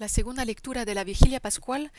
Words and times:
La 0.00 0.08
segunda 0.08 0.46
lectura 0.46 0.86
de 0.86 0.94
la 0.94 1.04
vigilia 1.04 1.40
pascual 1.40 1.92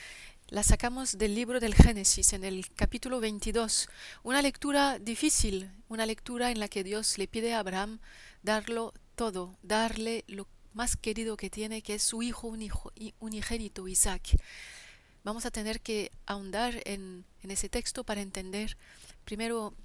la 0.48 0.64
sacamos 0.64 1.20
del 1.20 1.36
libro 1.36 1.60
del 1.60 1.76
Génesis 1.76 2.34
en 2.34 2.44
el 2.44 2.68
capítulo 2.74 3.20
22. 3.20 3.90
Una 4.24 4.42
lectura 4.42 4.98
difícil, 4.98 5.70
una 5.88 6.08
lectura 6.08 6.50
en 6.50 6.60
la 6.60 6.68
que 6.68 6.84
Dios 6.84 7.20
le 7.20 7.28
pide 7.28 7.54
a 7.54 7.60
Abraham 7.60 8.00
darlo 8.42 8.92
todo, 9.14 9.56
darle 9.62 10.24
lo 10.26 10.48
más 10.74 10.98
querido 10.98 11.38
que 11.38 11.52
tiene, 11.52 11.84
que 11.84 11.94
es 11.94 12.02
su 12.02 12.24
hijo, 12.24 12.48
unigénito, 13.20 13.88
Isaac. 13.88 14.36
Vamos 15.24 15.46
a 15.46 15.52
tener 15.52 15.80
que 15.80 16.12
ahondar 16.26 16.82
en, 16.86 17.24
en 17.44 17.52
ese 17.52 17.70
texto 17.70 18.04
para 18.04 18.22
entender, 18.22 18.78
primero, 19.26 19.76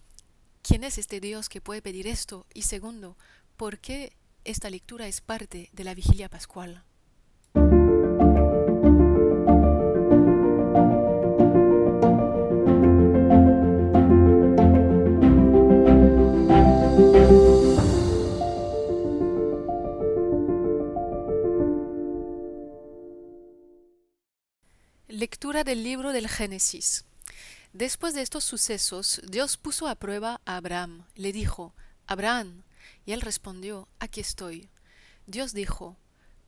quién 0.62 0.84
es 0.84 0.96
este 0.96 1.20
Dios 1.20 1.50
que 1.50 1.60
puede 1.60 1.82
pedir 1.82 2.06
esto 2.06 2.46
y 2.54 2.62
segundo, 2.62 3.18
por 3.58 3.78
qué 3.78 4.14
esta 4.44 4.70
lectura 4.70 5.06
es 5.06 5.20
parte 5.20 5.68
de 5.74 5.84
la 5.84 5.92
vigilia 5.92 6.30
pascual. 6.30 6.82
Del 25.64 25.84
libro 25.84 26.12
del 26.12 26.28
Génesis. 26.28 27.06
Después 27.72 28.12
de 28.12 28.20
estos 28.20 28.44
sucesos, 28.44 29.22
Dios 29.26 29.56
puso 29.56 29.88
a 29.88 29.94
prueba 29.94 30.42
a 30.44 30.56
Abraham. 30.56 31.06
Le 31.14 31.32
dijo, 31.32 31.72
Abraham, 32.06 32.62
y 33.06 33.12
él 33.12 33.22
respondió, 33.22 33.88
Aquí 33.98 34.20
estoy. 34.20 34.68
Dios 35.26 35.54
dijo, 35.54 35.96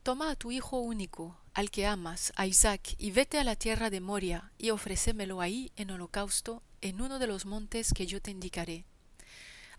Toma 0.03 0.29
a 0.29 0.35
tu 0.35 0.51
hijo 0.51 0.77
único, 0.77 1.35
al 1.55 1.71
que 1.71 1.87
amas, 1.87 2.31
a 2.35 2.45
Isaac, 2.45 2.93
y 2.99 3.09
vete 3.09 3.39
a 3.39 3.43
la 3.43 3.55
tierra 3.55 3.89
de 3.89 3.99
Moria, 3.99 4.51
y 4.59 4.69
ofrécemelo 4.69 5.41
ahí 5.41 5.71
en 5.75 5.89
holocausto, 5.89 6.61
en 6.81 7.01
uno 7.01 7.17
de 7.17 7.25
los 7.25 7.47
montes 7.47 7.93
que 7.95 8.05
yo 8.05 8.21
te 8.21 8.29
indicaré. 8.29 8.85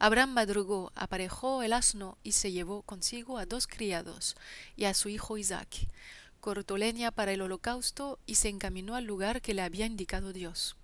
Abraham 0.00 0.32
madrugó, 0.32 0.90
aparejó 0.96 1.62
el 1.62 1.72
asno 1.72 2.18
y 2.24 2.32
se 2.32 2.50
llevó 2.50 2.82
consigo 2.82 3.38
a 3.38 3.46
dos 3.46 3.68
criados 3.68 4.34
y 4.74 4.86
a 4.86 4.94
su 4.94 5.08
hijo 5.08 5.38
Isaac 5.38 5.86
cortó 6.40 6.76
leña 6.76 7.10
para 7.10 7.32
el 7.32 7.42
holocausto 7.42 8.18
y 8.26 8.36
se 8.36 8.48
encaminó 8.48 8.96
al 8.96 9.04
lugar 9.04 9.40
que 9.40 9.54
le 9.54 9.62
había 9.62 9.86
indicado 9.86 10.32
Dios. 10.32 10.76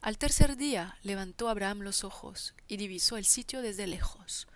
Al 0.00 0.18
tercer 0.18 0.56
día 0.56 0.98
levantó 1.02 1.48
Abraham 1.48 1.80
los 1.80 2.04
ojos 2.04 2.54
y 2.68 2.76
divisó 2.76 3.16
el 3.16 3.24
sitio 3.24 3.62
desde 3.62 3.86
lejos. 3.86 4.46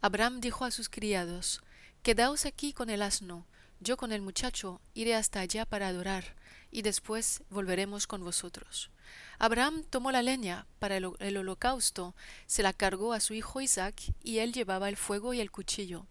Abraham 0.00 0.40
dijo 0.40 0.64
a 0.64 0.70
sus 0.70 0.88
criados, 0.88 1.62
Quedaos 2.02 2.44
aquí 2.44 2.72
con 2.72 2.90
el 2.90 3.00
asno, 3.00 3.46
yo 3.80 3.96
con 3.96 4.12
el 4.12 4.20
muchacho 4.20 4.80
iré 4.92 5.14
hasta 5.14 5.40
allá 5.40 5.64
para 5.64 5.88
adorar, 5.88 6.36
y 6.70 6.82
después 6.82 7.42
volveremos 7.50 8.06
con 8.06 8.22
vosotros. 8.22 8.90
Abraham 9.38 9.84
tomó 9.88 10.12
la 10.12 10.22
leña 10.22 10.66
para 10.78 10.96
el, 10.96 11.36
holocausto, 11.36 12.14
se 12.46 12.62
la 12.62 12.72
cargó 12.72 13.12
a 13.12 13.20
su 13.20 13.34
hijo 13.34 13.60
Isaac, 13.60 13.94
y 14.22 14.38
él 14.38 14.52
llevaba 14.52 14.88
el 14.88 14.96
fuego 14.96 15.34
y 15.34 15.40
el 15.40 15.50
cuchillo. 15.50 16.06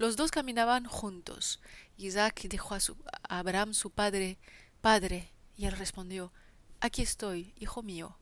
Los 0.00 0.16
dos 0.16 0.30
caminaban 0.30 0.86
juntos. 0.86 1.60
Isaac 1.98 2.46
dijo 2.48 2.74
a, 2.74 2.80
Abraham 3.24 3.74
su 3.74 3.90
padre, 3.90 4.38
Padre, 4.80 5.30
y 5.58 5.66
él 5.66 5.72
respondió, 5.72 6.32
Aquí 6.80 7.02
estoy, 7.02 7.52
hijo 7.58 7.82
mío. 7.82 8.16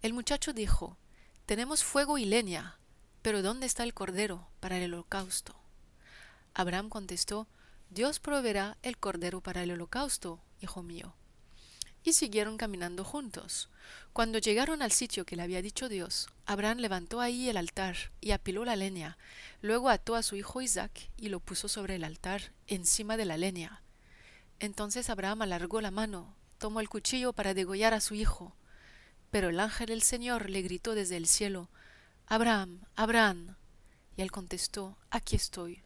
El 0.00 0.14
muchacho 0.14 0.54
dijo, 0.54 0.96
Tenemos 1.44 1.84
fuego 1.84 2.16
y 2.16 2.24
leña, 2.24 2.78
pero 3.20 3.42
¿dónde 3.42 3.66
está 3.66 3.82
el 3.82 3.92
cordero 3.92 4.48
para 4.58 4.78
el 4.78 4.94
holocausto? 4.94 5.54
Abraham 6.54 6.88
contestó, 6.88 7.46
Dios 7.90 8.18
proveerá 8.18 8.78
el 8.80 8.96
cordero 8.96 9.42
para 9.42 9.62
el 9.64 9.72
holocausto, 9.72 10.40
hijo 10.62 10.82
mío 10.82 11.14
y 12.04 12.12
siguieron 12.12 12.56
caminando 12.56 13.04
juntos. 13.04 13.68
Cuando 14.12 14.38
llegaron 14.38 14.82
al 14.82 14.92
sitio 14.92 15.24
que 15.24 15.36
le 15.36 15.42
había 15.42 15.62
dicho 15.62 15.88
Dios, 15.88 16.28
Abraham 16.46 16.78
levantó 16.78 17.20
ahí 17.20 17.48
el 17.48 17.56
altar 17.56 17.96
y 18.20 18.32
apiló 18.32 18.64
la 18.64 18.76
leña. 18.76 19.16
Luego 19.60 19.88
ató 19.88 20.14
a 20.14 20.22
su 20.22 20.36
hijo 20.36 20.60
Isaac 20.60 21.10
y 21.16 21.28
lo 21.28 21.40
puso 21.40 21.68
sobre 21.68 21.96
el 21.96 22.04
altar, 22.04 22.52
encima 22.66 23.16
de 23.16 23.24
la 23.24 23.36
leña. 23.36 23.82
Entonces 24.58 25.10
Abraham 25.10 25.42
alargó 25.42 25.80
la 25.80 25.90
mano, 25.90 26.34
tomó 26.58 26.80
el 26.80 26.88
cuchillo 26.88 27.32
para 27.32 27.54
degollar 27.54 27.94
a 27.94 28.00
su 28.00 28.14
hijo. 28.14 28.54
Pero 29.30 29.48
el 29.48 29.60
ángel 29.60 29.88
del 29.88 30.02
Señor 30.02 30.50
le 30.50 30.62
gritó 30.62 30.94
desde 30.94 31.16
el 31.16 31.26
cielo, 31.26 31.70
Abraham, 32.26 32.84
Abraham. 32.96 33.56
Y 34.16 34.22
él 34.22 34.30
contestó, 34.30 34.98
Aquí 35.10 35.36
estoy. 35.36 35.82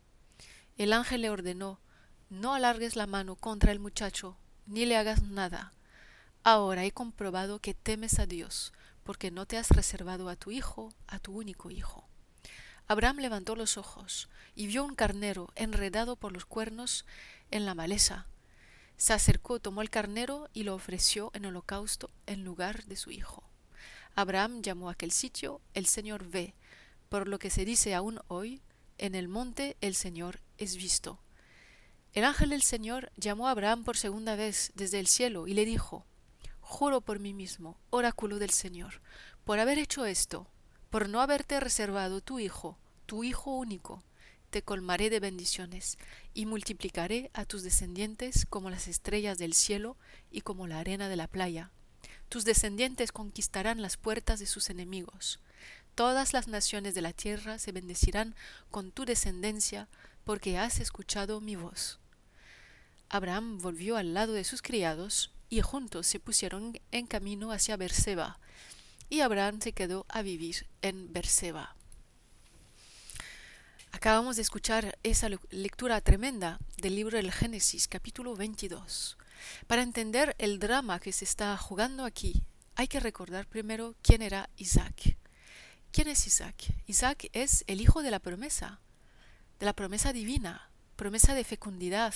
El 0.76 0.92
ángel 0.92 1.22
le 1.22 1.30
ordenó, 1.30 1.80
No 2.28 2.54
alargues 2.54 2.96
la 2.96 3.06
mano 3.06 3.36
contra 3.36 3.70
el 3.70 3.78
muchacho, 3.78 4.36
ni 4.66 4.84
le 4.84 4.96
hagas 4.96 5.22
nada 5.22 5.72
Ahora 6.48 6.84
he 6.84 6.92
comprobado 6.92 7.58
que 7.58 7.74
temes 7.74 8.20
a 8.20 8.26
Dios, 8.26 8.72
porque 9.02 9.32
no 9.32 9.46
te 9.46 9.58
has 9.58 9.68
reservado 9.70 10.28
a 10.28 10.36
tu 10.36 10.52
hijo, 10.52 10.94
a 11.08 11.18
tu 11.18 11.32
único 11.32 11.72
hijo. 11.72 12.08
Abraham 12.86 13.16
levantó 13.16 13.56
los 13.56 13.76
ojos 13.76 14.28
y 14.54 14.68
vio 14.68 14.84
un 14.84 14.94
carnero 14.94 15.50
enredado 15.56 16.14
por 16.14 16.30
los 16.30 16.44
cuernos 16.44 17.04
en 17.50 17.66
la 17.66 17.74
maleza. 17.74 18.28
Se 18.96 19.12
acercó, 19.12 19.58
tomó 19.58 19.82
el 19.82 19.90
carnero 19.90 20.48
y 20.52 20.62
lo 20.62 20.76
ofreció 20.76 21.32
en 21.34 21.46
holocausto 21.46 22.12
en 22.26 22.44
lugar 22.44 22.84
de 22.84 22.94
su 22.94 23.10
hijo. 23.10 23.42
Abraham 24.14 24.62
llamó 24.62 24.88
a 24.88 24.92
aquel 24.92 25.10
sitio 25.10 25.60
El 25.74 25.86
Señor 25.86 26.28
ve, 26.28 26.54
por 27.08 27.26
lo 27.26 27.40
que 27.40 27.50
se 27.50 27.64
dice 27.64 27.92
aún 27.92 28.20
hoy, 28.28 28.62
en 28.98 29.16
el 29.16 29.26
monte 29.26 29.76
el 29.80 29.96
Señor 29.96 30.38
es 30.58 30.76
visto. 30.76 31.18
El 32.12 32.22
ángel 32.22 32.50
del 32.50 32.62
Señor 32.62 33.10
llamó 33.16 33.48
a 33.48 33.50
Abraham 33.50 33.82
por 33.82 33.96
segunda 33.96 34.36
vez 34.36 34.70
desde 34.76 35.00
el 35.00 35.08
cielo 35.08 35.48
y 35.48 35.54
le 35.54 35.64
dijo, 35.64 36.06
Juro 36.68 37.00
por 37.00 37.20
mí 37.20 37.32
mismo, 37.32 37.78
oráculo 37.90 38.40
del 38.40 38.50
Señor, 38.50 39.00
por 39.44 39.60
haber 39.60 39.78
hecho 39.78 40.04
esto, 40.04 40.48
por 40.90 41.08
no 41.08 41.20
haberte 41.20 41.60
reservado 41.60 42.20
tu 42.20 42.40
hijo, 42.40 42.76
tu 43.06 43.22
hijo 43.22 43.52
único, 43.52 44.02
te 44.50 44.62
colmaré 44.62 45.08
de 45.08 45.20
bendiciones 45.20 45.96
y 46.34 46.44
multiplicaré 46.44 47.30
a 47.34 47.44
tus 47.44 47.62
descendientes 47.62 48.46
como 48.50 48.68
las 48.68 48.88
estrellas 48.88 49.38
del 49.38 49.54
cielo 49.54 49.96
y 50.32 50.40
como 50.40 50.66
la 50.66 50.80
arena 50.80 51.08
de 51.08 51.14
la 51.14 51.28
playa. 51.28 51.70
Tus 52.28 52.44
descendientes 52.44 53.12
conquistarán 53.12 53.80
las 53.80 53.96
puertas 53.96 54.40
de 54.40 54.46
sus 54.46 54.68
enemigos. 54.68 55.38
Todas 55.94 56.32
las 56.32 56.48
naciones 56.48 56.96
de 56.96 57.00
la 57.00 57.12
tierra 57.12 57.60
se 57.60 57.70
bendecirán 57.70 58.34
con 58.72 58.90
tu 58.90 59.04
descendencia, 59.04 59.88
porque 60.24 60.58
has 60.58 60.80
escuchado 60.80 61.40
mi 61.40 61.54
voz. 61.54 62.00
Abraham 63.08 63.60
volvió 63.60 63.96
al 63.96 64.14
lado 64.14 64.32
de 64.32 64.42
sus 64.42 64.62
criados 64.62 65.30
y 65.48 65.60
juntos 65.60 66.06
se 66.06 66.20
pusieron 66.20 66.78
en 66.90 67.06
camino 67.06 67.52
hacia 67.52 67.76
Berseba, 67.76 68.38
y 69.08 69.20
Abraham 69.20 69.60
se 69.60 69.72
quedó 69.72 70.06
a 70.08 70.22
vivir 70.22 70.66
en 70.82 71.12
Berseba. 71.12 71.76
Acabamos 73.92 74.36
de 74.36 74.42
escuchar 74.42 74.98
esa 75.02 75.28
lectura 75.50 76.00
tremenda 76.00 76.58
del 76.76 76.96
libro 76.96 77.16
del 77.16 77.32
Génesis, 77.32 77.88
capítulo 77.88 78.36
22. 78.36 79.16
Para 79.66 79.82
entender 79.82 80.34
el 80.38 80.58
drama 80.58 81.00
que 81.00 81.12
se 81.12 81.24
está 81.24 81.56
jugando 81.56 82.04
aquí, 82.04 82.42
hay 82.74 82.88
que 82.88 83.00
recordar 83.00 83.46
primero 83.46 83.94
quién 84.02 84.22
era 84.22 84.50
Isaac. 84.56 85.16
¿Quién 85.92 86.08
es 86.08 86.26
Isaac? 86.26 86.74
Isaac 86.86 87.30
es 87.32 87.64
el 87.68 87.80
hijo 87.80 88.02
de 88.02 88.10
la 88.10 88.18
promesa, 88.18 88.80
de 89.58 89.64
la 89.66 89.72
promesa 89.72 90.12
divina, 90.12 90.70
promesa 90.96 91.34
de 91.34 91.44
fecundidad, 91.44 92.14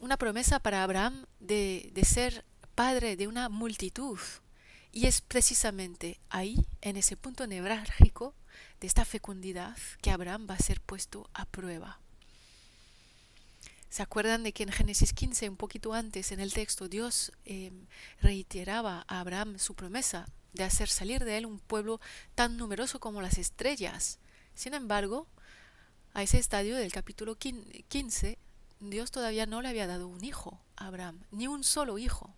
una 0.00 0.16
promesa 0.16 0.58
para 0.60 0.82
Abraham 0.82 1.26
de, 1.38 1.92
ser 2.04 2.44
padre 2.74 3.16
de 3.16 3.28
una 3.28 3.48
multitud. 3.48 4.18
Y 4.92 5.06
es 5.06 5.20
precisamente 5.20 6.18
ahí, 6.30 6.66
en 6.80 6.96
ese 6.96 7.16
punto 7.16 7.46
nevrálgico 7.46 8.34
de 8.80 8.86
esta 8.86 9.04
fecundidad, 9.04 9.76
que 10.02 10.10
Abraham 10.10 10.48
va 10.50 10.54
a 10.54 10.58
ser 10.58 10.80
puesto 10.80 11.30
a 11.32 11.44
prueba. 11.44 12.00
¿Se 13.90 14.02
acuerdan 14.02 14.42
de 14.42 14.52
que 14.52 14.62
en 14.62 14.72
Génesis 14.72 15.12
15, 15.12 15.48
un 15.48 15.56
poquito 15.56 15.92
antes 15.92 16.32
en 16.32 16.40
el 16.40 16.52
texto, 16.52 16.88
Dios 16.88 17.32
em, 17.44 17.86
reiteraba 18.20 19.04
a 19.06 19.20
Abraham 19.20 19.58
su 19.58 19.74
promesa 19.74 20.26
de 20.52 20.64
hacer 20.64 20.88
salir 20.88 21.24
de 21.24 21.38
él 21.38 21.46
un 21.46 21.58
pueblo 21.58 22.00
tan 22.34 22.56
numeroso 22.56 23.00
como 23.00 23.20
las 23.20 23.38
estrellas? 23.38 24.18
Sin 24.54 24.74
embargo, 24.74 25.26
a 26.14 26.22
ese 26.22 26.38
estadio 26.38 26.76
del 26.76 26.92
capítulo 26.92 27.36
15, 27.36 28.38
Dios 28.80 29.10
todavía 29.10 29.46
no 29.46 29.60
le 29.60 29.68
había 29.68 29.86
dado 29.86 30.08
un 30.08 30.24
hijo 30.24 30.58
a 30.76 30.86
Abraham, 30.86 31.20
ni 31.30 31.46
un 31.46 31.62
solo 31.64 31.98
hijo. 31.98 32.34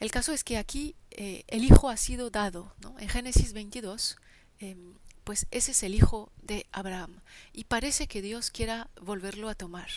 El 0.00 0.10
caso 0.10 0.32
es 0.32 0.44
que 0.44 0.56
aquí 0.56 0.94
eh, 1.10 1.44
el 1.48 1.64
hijo 1.64 1.90
ha 1.90 1.96
sido 1.96 2.30
dado, 2.30 2.74
¿no? 2.80 2.98
En 2.98 3.08
Génesis 3.08 3.52
22, 3.52 4.16
em, 4.60 4.94
pues 5.24 5.46
ese 5.50 5.72
es 5.72 5.82
el 5.82 5.94
hijo 5.94 6.32
de 6.42 6.66
Abraham. 6.72 7.20
Y 7.52 7.64
parece 7.64 8.06
que 8.06 8.22
Dios 8.22 8.50
quiera 8.50 8.88
volverlo 9.00 9.48
a 9.48 9.54
tomar. 9.54 9.88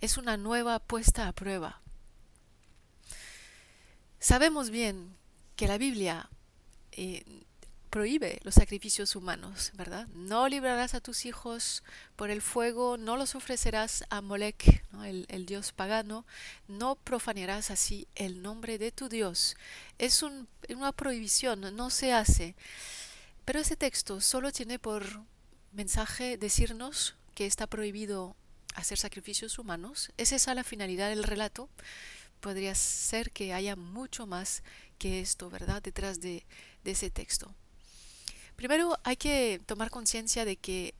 Es 0.00 0.16
una 0.16 0.36
nueva 0.36 0.78
puesta 0.78 1.28
a 1.28 1.32
prueba. 1.32 1.80
Sabemos 4.18 4.70
bien 4.70 5.16
que 5.56 5.66
la 5.66 5.76
Biblia, 5.76 6.30
eh, 6.92 7.24
prohíbe 7.92 8.40
los 8.42 8.54
sacrificios 8.54 9.16
humanos, 9.16 9.70
¿verdad? 9.74 10.08
No 10.14 10.48
librarás 10.48 10.94
a 10.94 11.02
tus 11.02 11.26
hijos 11.26 11.84
por 12.16 12.30
el 12.30 12.40
fuego, 12.40 12.96
no 12.96 13.18
los 13.18 13.34
ofrecerás 13.34 14.04
a 14.08 14.22
Molech, 14.22 14.82
el, 15.04 15.26
el, 15.28 15.44
dios 15.44 15.72
pagano, 15.72 16.24
no 16.68 16.94
profanarás 16.96 17.70
así 17.70 18.08
el 18.14 18.40
nombre 18.40 18.78
de 18.78 18.92
tu 18.92 19.10
Dios. 19.10 19.56
Es 19.98 20.22
un, 20.22 20.48
una 20.70 20.92
prohibición, 20.92 21.76
no 21.76 21.90
se 21.90 22.14
hace. 22.14 22.56
Pero 23.44 23.60
ese 23.60 23.76
texto 23.76 24.22
solo 24.22 24.52
tiene 24.52 24.78
por 24.78 25.04
mensaje 25.72 26.38
decirnos 26.38 27.14
que 27.34 27.44
está 27.44 27.66
prohibido 27.66 28.34
hacer 28.74 28.96
sacrificios 28.96 29.58
humanos. 29.58 30.12
¿Es 30.16 30.32
esa 30.32 30.54
la 30.54 30.64
finalidad 30.64 31.10
del 31.10 31.24
relato? 31.24 31.68
Podría 32.40 32.74
ser 32.74 33.32
que 33.32 33.52
haya 33.52 33.76
mucho 33.76 34.26
más 34.26 34.62
que 34.96 35.20
esto, 35.20 35.50
¿verdad? 35.50 35.82
Detrás 35.82 36.22
de, 36.22 36.46
de 36.84 36.92
ese 36.92 37.10
texto. 37.10 37.54
Primero 38.62 38.96
hay 39.02 39.16
que 39.16 39.60
tomar 39.66 39.90
conciencia 39.90 40.44
de 40.44 40.54
que 40.54 40.94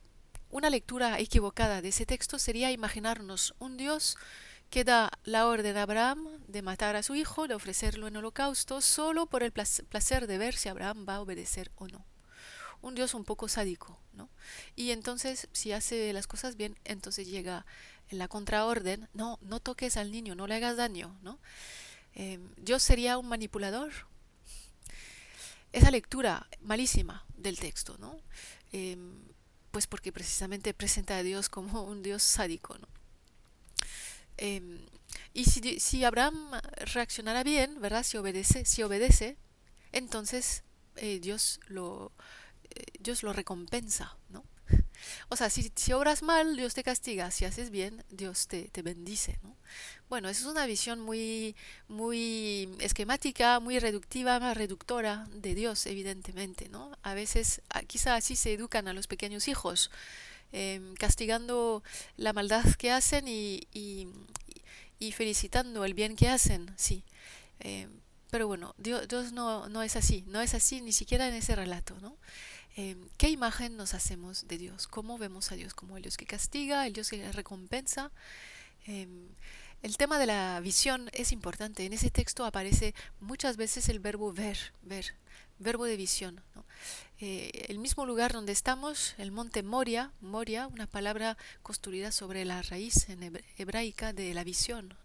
una 0.51 0.69
lectura 0.69 1.21
equivocada 1.21 1.81
de 1.81 1.91
ese 1.91 2.07
texto 2.07 2.41
sería 2.41 2.73
imaginarnos 2.73 3.55
un 3.61 3.77
Dios 3.77 4.17
que 4.69 4.83
da 4.83 5.13
la 5.23 5.47
orden 5.47 5.77
a 5.77 5.83
Abraham 5.83 6.27
de 6.49 6.61
matar 6.61 6.97
a 6.97 7.05
su 7.05 7.15
hijo, 7.15 7.47
de 7.47 7.55
ofrecerlo 7.55 8.09
en 8.09 8.17
holocausto, 8.17 8.81
solo 8.81 9.27
por 9.27 9.45
el 9.45 9.53
placer 9.53 10.27
de 10.27 10.39
ver 10.39 10.57
si 10.57 10.71
Abraham 10.71 11.07
va 11.09 11.15
a 11.15 11.21
obedecer 11.21 11.71
o 11.77 11.87
no. 11.87 12.05
Un 12.81 12.97
Dios 12.97 13.15
un 13.15 13.23
poco 13.25 13.47
sádico, 13.47 13.97
¿no? 14.13 14.29
Y 14.75 14.91
entonces, 14.91 15.47
si 15.53 15.71
hace 15.71 16.13
las 16.13 16.27
cosas 16.27 16.57
bien, 16.57 16.77
entonces 16.83 17.29
llega 17.29 17.65
la 18.11 18.27
contraorden, 18.27 19.09
no, 19.15 19.39
no 19.41 19.61
toques 19.61 19.97
al 19.97 20.11
niño, 20.11 20.35
no 20.35 20.49
le 20.49 20.57
hagas 20.57 20.77
daño, 20.77 21.17
¿no? 21.23 21.39
Eh, 22.17 22.41
Dios 22.57 22.83
sería 22.83 23.19
un 23.19 23.29
manipulador, 23.29 23.93
esa 25.73 25.91
lectura 25.91 26.47
malísima 26.61 27.25
del 27.37 27.59
texto, 27.59 27.97
¿no? 27.99 28.21
Em, 28.73 29.19
pues 29.71 29.87
porque 29.87 30.13
precisamente 30.13 30.75
presenta 30.75 31.17
a 31.17 31.23
Dios 31.23 31.49
como 31.49 31.83
un 31.83 32.03
Dios 32.03 32.23
sádico, 32.23 32.77
¿no? 32.79 32.89
Em, 34.37 34.79
y 35.35 35.45
si, 35.45 35.81
si, 35.81 36.05
Abraham 36.05 36.53
reaccionara 36.95 37.43
bien, 37.43 37.81
¿verdad? 37.81 38.03
Si 38.03 38.17
obedece, 38.17 38.65
si 38.65 38.83
obedece, 38.83 39.37
entonces 39.93 40.63
eh, 40.97 41.21
Dios 41.21 41.61
lo 41.69 42.13
eh, 42.75 42.85
Dios 43.01 43.23
lo 43.23 43.33
recompensa, 43.33 44.17
¿no? 44.31 44.45
O 45.29 45.37
sea, 45.37 45.51
si, 45.51 45.73
si, 45.75 45.93
obras 45.93 46.23
mal, 46.23 46.57
Dios 46.57 46.75
te 46.75 46.83
castiga, 46.83 47.31
si 47.31 47.45
haces 47.45 47.71
bien, 47.71 48.05
Dios 48.11 48.49
te, 48.49 48.69
te 48.69 48.83
bendice, 48.83 49.39
¿no? 49.43 49.57
Bueno, 50.09 50.29
esa 50.29 50.43
es 50.43 50.47
una 50.47 50.67
visión 50.67 51.01
muy, 51.01 51.57
muy 51.89 52.69
esquemática, 52.81 53.61
muy 53.61 53.79
reductiva, 53.79 54.39
más 54.41 54.57
reductora 54.57 55.27
de 55.33 55.55
Dios, 55.55 55.87
evidentemente, 55.87 56.69
¿no? 56.69 56.93
A 57.03 57.15
veces, 57.15 57.63
ah, 57.71 57.83
quizá 57.83 58.17
así 58.17 58.37
se 58.37 58.53
educan 58.53 58.89
a 58.89 58.93
los 58.93 59.07
pequeños 59.07 59.49
hijos, 59.49 59.91
em, 60.53 60.95
castigando 60.97 61.83
la 62.17 62.33
maldad 62.33 62.65
que 62.75 62.91
hacen 62.91 63.27
y, 63.27 63.67
y, 63.73 64.07
y, 64.99 65.13
felicitando 65.13 65.85
el 65.85 65.95
bien 65.95 66.15
que 66.15 66.29
hacen, 66.29 66.71
sí. 66.77 67.05
Em, 67.61 67.91
pero 68.31 68.47
bueno, 68.47 68.75
Dios, 68.79 69.09
Dios 69.09 69.33
no, 69.33 69.69
no, 69.69 69.83
es 69.83 69.97
así, 69.97 70.25
no 70.27 70.41
es 70.41 70.55
así 70.55 70.81
ni 70.81 70.93
siquiera 70.93 71.29
en 71.29 71.35
ese 71.35 71.55
relato, 71.57 71.95
¿no? 72.01 72.17
Em, 72.77 73.09
¿Qué 73.19 73.29
imagen 73.29 73.77
nos 73.77 73.95
hacemos 73.95 74.49
de 74.49 74.59
Dios? 74.59 74.87
¿Cómo 74.87 75.19
vemos 75.19 75.53
a 75.53 75.57
Dios? 75.57 75.75
¿Como 75.75 75.97
el 75.97 76.03
Dios 76.03 76.17
que 76.17 76.27
castiga, 76.27 76.87
el 76.87 76.93
Dios 76.93 77.11
que 77.11 77.31
recompensa? 77.33 78.11
El 78.87 79.97
tema 79.97 80.19
de 80.19 80.27
la 80.27 80.61
visión 80.61 81.11
es 81.13 81.33
importante. 81.33 81.85
En 81.85 81.93
ese 81.93 82.11
texto 82.11 82.45
aparece 82.45 82.95
muchas 83.21 83.57
veces 83.57 83.89
el 83.89 83.99
verbo 83.99 84.33
ver, 84.33 84.57
ver, 84.83 85.15
verbo 85.59 85.85
de 85.85 85.97
visión. 85.97 86.41
Eh, 87.19 87.67
el 87.69 87.79
mismo 87.79 88.07
lugar 88.07 88.33
donde 88.33 88.53
estamos, 88.53 89.15
el 89.19 89.33
monte 89.33 89.65
Moria, 89.65 90.13
Moria, 90.21 90.69
una 90.69 90.87
palabra 90.87 91.37
construida 91.63 92.13
sobre 92.13 92.45
la 92.45 92.63
raíz 92.63 93.09
en 93.09 93.43
hebraica 93.59 94.13
de 94.13 94.35
la 94.35 94.45
visión. 94.45 94.97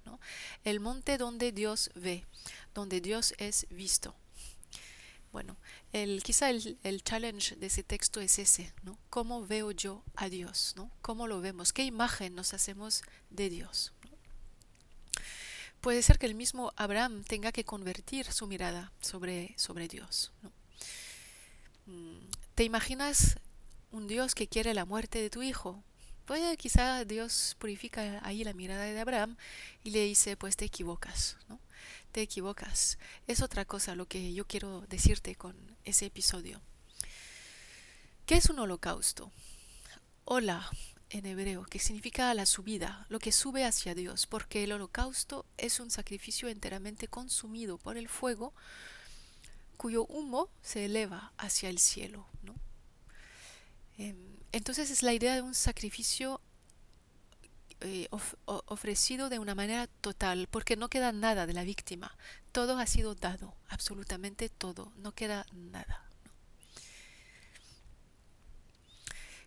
El 0.63 0.79
monte 0.79 1.17
donde 1.17 1.51
Dios 1.51 1.89
ve, 1.95 2.25
donde 2.75 3.01
Dios 3.01 3.33
es 3.39 3.65
visto. 3.71 4.15
Bueno, 5.31 5.57
el, 5.93 6.23
quizá 6.23 6.49
el, 6.49 6.77
el, 6.83 7.03
challenge 7.03 7.55
de 7.55 7.67
ese 7.67 7.83
texto 7.83 8.21
es 8.21 8.39
ese, 8.39 8.73
¿no? 8.83 8.97
¿Cómo 9.09 9.45
veo 9.45 9.71
yo 9.71 10.03
a 10.15 10.29
Dios? 10.29 10.73
¿no? 10.75 10.89
¿Cómo 11.01 11.27
lo 11.27 11.41
vemos? 11.41 11.73
¿Qué 11.73 11.83
imagen 11.83 12.33
nos 12.33 12.53
hacemos 12.53 13.03
de 13.29 13.49
Dios? 13.49 13.93
puede 15.81 16.01
ser 16.01 16.19
que 16.19 16.25
el 16.25 16.35
mismo 16.35 16.73
Abraham 16.75 17.23
tenga 17.23 17.51
que 17.51 17.63
convertir 17.63 18.31
su 18.31 18.47
mirada 18.47 18.91
sobre, 19.01 19.53
sobre 19.57 19.87
Dios. 19.87 20.31
Mm, 21.85 22.29
¿Te 22.55 22.63
imaginas 22.63 23.37
un 23.91 24.07
Dios 24.07 24.35
que 24.35 24.47
quiere 24.47 24.73
la 24.73 24.85
muerte 24.85 25.21
de 25.21 25.29
tu 25.29 25.43
hijo? 25.43 25.83
Pues 26.25 26.57
quizá 26.57 27.05
Dios 27.05 27.55
purifica 27.57 28.19
ahí 28.23 28.43
la 28.43 28.53
mirada 28.53 28.83
de 28.83 28.99
Abraham 28.99 29.37
y 29.83 29.91
le 29.91 30.03
dice, 30.03 30.35
pues 30.35 30.57
te 30.57 30.65
equivocas, 30.65 31.37
¿no? 31.47 31.59
Te 32.17 32.23
equivocas. 32.23 32.97
Es 33.27 33.43
otra 33.43 33.63
cosa 33.63 33.93
lo 33.93 34.07
que 34.07 34.33
yo 34.33 34.47
quiero 34.47 34.81
decirte 34.89 35.35
con 35.35 35.55
ese 35.83 36.07
episodio. 36.07 36.59
¿Qué 38.25 38.37
es 38.37 38.49
un 38.49 38.57
holocausto? 38.57 39.31
Hola, 40.25 40.67
en 41.11 41.27
hebreo, 41.27 41.65
que 41.65 41.77
significa 41.77 42.33
la 42.33 42.47
subida, 42.47 43.05
lo 43.09 43.19
que 43.19 43.31
sube 43.31 43.65
hacia 43.65 43.93
Dios, 43.93 44.25
porque 44.25 44.63
el 44.63 44.71
holocausto 44.71 45.45
es 45.57 45.79
un 45.79 45.91
sacrificio 45.91 46.49
enteramente 46.49 47.07
consumido 47.07 47.77
por 47.77 47.97
el 47.97 48.09
fuego, 48.09 48.51
cuyo 49.77 50.03
humo 50.07 50.49
se 50.63 50.85
eleva 50.85 51.33
hacia 51.37 51.69
el 51.69 51.77
cielo. 51.77 52.25
Em, 53.99 54.17
entonces 54.53 54.89
es 54.89 55.03
la 55.03 55.13
idea 55.13 55.35
de 55.35 55.43
un 55.43 55.53
sacrificio 55.53 56.41
eh, 57.81 58.07
ofrecido 58.45 59.29
de 59.29 59.39
una 59.39 59.55
manera 59.55 59.87
total, 60.01 60.47
porque 60.49 60.75
no 60.75 60.89
queda 60.89 61.11
nada 61.11 61.45
de 61.45 61.53
la 61.53 61.63
víctima, 61.63 62.17
todo 62.51 62.77
ha 62.77 62.87
sido 62.87 63.15
dado, 63.15 63.55
absolutamente 63.69 64.49
todo, 64.49 64.91
no 64.97 65.13
queda 65.13 65.45
nada. 65.51 66.03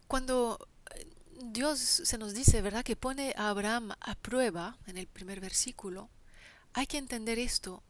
Cuando 0.07 0.69
Dios 1.43 1.79
se 1.79 2.19
nos 2.19 2.35
dice, 2.35 2.61
¿verdad?, 2.61 2.85
que 2.85 2.97
pone 2.97 3.33
a 3.37 3.49
Abraham 3.49 3.93
a 4.01 4.15
prueba 4.15 4.77
en 4.87 4.99
el 4.99 5.07
primer 5.07 5.41
versículo. 5.41 6.11
Hay 6.75 6.87
que 6.87 6.99
entender 6.99 7.39
esto 7.39 7.83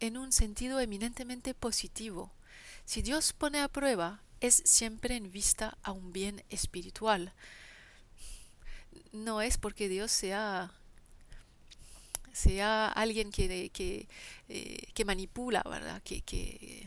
en 0.00 0.16
un 0.16 0.32
sentido 0.32 0.80
eminentemente 0.80 1.54
positivo. 1.54 2.32
Si 2.84 3.02
Dios 3.02 3.32
pone 3.32 3.60
a 3.60 3.68
prueba, 3.68 4.22
es 4.40 4.62
siempre 4.64 5.16
en 5.16 5.30
vista 5.30 5.76
a 5.82 5.92
un 5.92 6.12
bien 6.12 6.42
espiritual. 6.48 7.34
No 9.12 9.42
es 9.42 9.58
porque 9.58 9.88
Dios 9.88 10.10
sea 10.10 10.72
sea 12.32 12.88
alguien 12.88 13.30
que, 13.32 13.70
que, 13.70 14.08
eh, 14.48 14.86
que 14.94 15.04
manipula, 15.04 15.62
¿verdad? 15.68 16.00
Que, 16.02 16.22
que, 16.22 16.86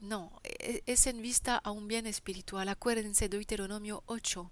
no, 0.00 0.40
e, 0.44 0.82
es 0.86 1.06
en 1.06 1.22
vista 1.22 1.56
a 1.56 1.70
un 1.70 1.88
bien 1.88 2.06
espiritual. 2.06 2.68
Acuérdense 2.68 3.28
de 3.28 3.36
Deuteronomio 3.38 4.02
8, 4.06 4.50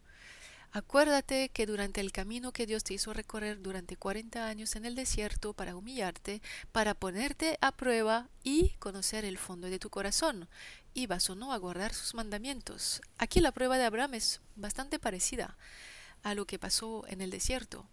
Acuérdate 0.76 1.50
que 1.50 1.66
durante 1.66 2.00
el 2.00 2.11
camino 2.11 2.50
que 2.50 2.66
Dios 2.66 2.83
te 2.83 2.95
hizo 2.95 3.12
recorrer 3.12 3.62
durante 3.62 3.97
40 3.97 4.45
años 4.45 4.75
en 4.75 4.85
el 4.85 4.97
desierto 4.97 5.52
para 5.52 5.76
humillarte, 5.76 6.42
para 6.73 6.95
ponerte 6.95 7.59
a 7.61 7.71
prueba 7.71 8.28
y 8.42 8.71
conocer 8.80 9.25
el 9.25 9.38
fondo 9.38 9.71
de 9.71 9.78
tu 9.78 9.88
corazón, 9.88 10.49
ibas 10.92 11.30
o 11.30 11.37
no 11.37 11.52
a 11.52 11.59
guardar 11.59 11.95
sus 11.95 12.14
mandamientos. 12.14 13.02
Aquí 13.18 13.38
la 13.38 13.52
prueba 13.52 13.78
de 13.78 13.85
Abraham 13.85 14.14
es 14.14 14.40
bastante 14.57 14.99
parecida 14.99 15.57
a 16.25 16.35
lo 16.35 16.45
que 16.47 16.59
pasó 16.59 17.04
en 17.07 17.21
el 17.21 17.31
desierto. 17.31 17.87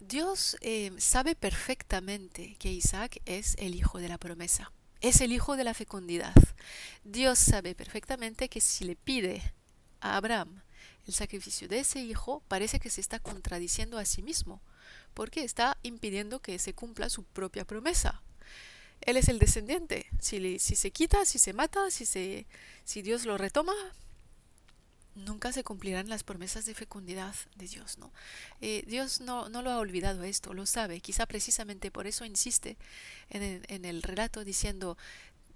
Dios 0.00 0.58
eh, 0.60 0.92
sabe 0.98 1.34
perfectamente 1.34 2.56
que 2.58 2.70
Isaac 2.70 3.20
es 3.24 3.56
el 3.58 3.74
hijo 3.74 3.98
de 3.98 4.08
la 4.08 4.18
promesa 4.18 4.70
es 5.00 5.20
el 5.20 5.32
hijo 5.32 5.56
de 5.56 5.64
la 5.64 5.74
fecundidad. 5.74 6.34
Dios 7.04 7.38
sabe 7.38 7.74
perfectamente 7.74 8.48
que 8.48 8.60
si 8.60 8.84
le 8.84 8.96
pide 8.96 9.54
a 10.00 10.16
Abraham 10.16 10.62
el 11.06 11.14
sacrificio 11.14 11.68
de 11.68 11.80
ese 11.80 12.00
hijo, 12.00 12.42
parece 12.48 12.80
que 12.80 12.90
se 12.90 13.00
está 13.00 13.18
contradiciendo 13.18 13.98
a 13.98 14.04
sí 14.04 14.22
mismo, 14.22 14.60
porque 15.14 15.44
está 15.44 15.78
impidiendo 15.82 16.40
que 16.40 16.58
se 16.58 16.74
cumpla 16.74 17.08
su 17.08 17.24
propia 17.24 17.64
promesa. 17.64 18.22
Él 19.00 19.16
es 19.16 19.28
el 19.28 19.38
descendiente. 19.38 20.06
Si, 20.20 20.58
se 20.58 20.90
quita, 20.90 21.24
si 21.24 21.38
se 21.38 21.52
mata, 21.52 21.90
si 21.90 23.02
Dios 23.02 23.24
lo 23.24 23.38
retoma, 23.38 23.74
nunca 25.18 25.52
se 25.52 25.64
cumplirán 25.64 26.08
las 26.08 26.24
promesas 26.24 26.64
de 26.64 26.74
fecundidad 26.74 27.34
de 27.56 27.68
Dios. 27.68 27.98
¿no? 27.98 28.12
Eh, 28.60 28.84
Dios 28.86 29.20
no, 29.20 29.48
no, 29.48 29.62
lo 29.62 29.70
ha 29.70 29.78
olvidado 29.78 30.24
esto, 30.24 30.54
lo 30.54 30.66
sabe. 30.66 31.00
Quizá 31.00 31.26
precisamente 31.26 31.90
por 31.90 32.06
eso 32.06 32.24
insiste 32.24 32.76
en 33.30 33.84
el, 33.84 34.02
relato 34.02 34.44
diciendo, 34.44 34.96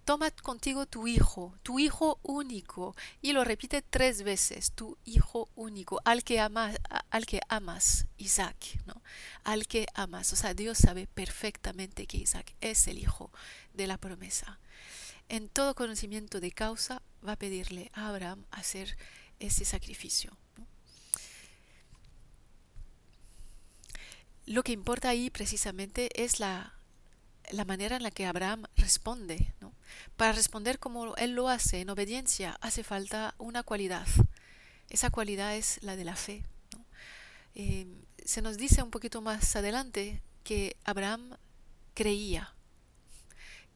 toma 0.04 0.31
contigo 0.31 0.87
tu 0.87 1.07
hijo, 1.07 1.54
tu 1.62 1.78
hijo 1.78 2.19
único, 2.23 2.95
y 3.21 3.33
lo 3.33 3.45
repite 3.45 3.83
tres 3.83 4.23
veces, 4.23 4.73
tu 4.73 4.99
hijo 5.04 5.49
único, 5.54 6.00
al 6.04 6.25
que 6.25 6.40
amas, 6.40 6.76
al 7.11 7.26
que 7.26 7.40
amas, 7.49 8.07
Isaac, 8.19 8.57
¿no? 8.87 9.02
Al 9.45 9.66
que 9.66 9.87
amas. 9.95 10.33
O 10.33 10.37
sea, 10.37 10.54
Dios 10.54 10.78
sabe 10.78 11.07
perfectamente 11.07 12.07
que 12.07 12.19
Isaac 12.19 12.54
es 12.61 12.88
el 12.88 12.99
hijo 12.99 13.31
de 13.75 13.87
la 13.87 13.99
promesa. 13.99 14.59
En 15.28 15.49
todo 15.49 15.75
conocimiento 15.75 16.40
de 16.40 16.52
causa 16.52 17.00
va 17.26 17.33
a 17.33 17.38
pedirle 17.38 17.90
a 17.95 18.09
Abraham 18.09 18.45
hacer 18.50 18.99
ese 19.46 19.64
sacrificio. 19.64 20.37
Lo 24.46 24.62
que 24.62 24.72
importa 24.72 25.08
ahí 25.08 25.30
precisamente 25.30 26.22
es 26.22 26.40
la 26.40 26.75
la 27.52 27.64
manera 27.64 27.96
en 27.96 28.02
la 28.02 28.11
que 28.11 28.26
Abraham 28.26 28.64
responde. 28.76 29.52
Para 30.16 30.32
responder 30.32 30.78
como 30.78 31.16
él 31.16 31.32
lo 31.32 31.49
hace, 31.49 31.80
en 31.80 31.90
obediencia, 31.90 32.56
hace 32.61 32.82
falta 32.82 33.34
una 33.38 33.62
cualidad. 33.62 34.06
Esa 34.88 35.11
cualidad 35.11 35.56
es 35.56 35.82
la 35.82 35.96
de 35.96 36.04
la 36.04 36.16
fe. 36.16 36.44
Eh, 37.54 37.87
se 38.25 38.42
nos 38.42 38.56
dice 38.56 38.82
un 38.82 38.90
poquito 38.90 39.20
más 39.20 39.54
adelante 39.56 40.22
que 40.44 40.76
Abraham 40.84 41.37
creía, 41.94 42.54